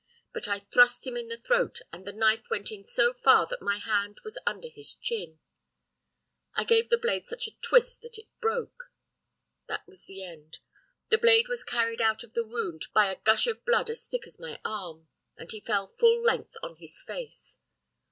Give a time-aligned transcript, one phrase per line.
[0.33, 3.61] But I thrust him in the throat, and the knife went in so far that
[3.61, 5.37] my hand was under his chin.
[6.55, 8.91] I gave the blade such a twist that it broke.
[9.67, 10.57] That was the end.
[11.09, 14.25] The blade was carried out of the wound by a gush of blood as thick
[14.25, 17.59] as my arm, and he fell full length on his face.